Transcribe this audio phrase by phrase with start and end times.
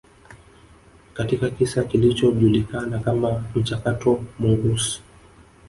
[1.13, 5.01] katika kisa kilichojulikana kama mchakato Mongoose